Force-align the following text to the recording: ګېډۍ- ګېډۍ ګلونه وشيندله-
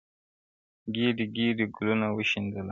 ګېډۍ- 0.93 1.27
ګېډۍ 1.35 1.65
ګلونه 1.75 2.07
وشيندله- 2.15 2.69